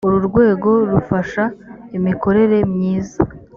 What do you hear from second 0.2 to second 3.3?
rwego rufasha imikorere myiza.